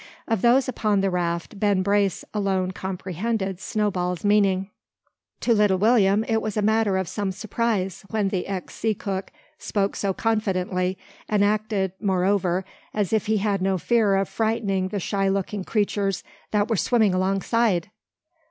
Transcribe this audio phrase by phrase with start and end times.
[0.27, 4.71] Of those upon the raft, Ben Brace alone comprehended Snowball's meaning.
[5.41, 9.31] To little William it was a matter of some surprise when the ex sea cook
[9.59, 10.97] spoke so confidently,
[11.29, 16.23] and acted, moreover, as if he had no fear of frightening the shy looking creatures
[16.49, 17.91] that were swimming alongside.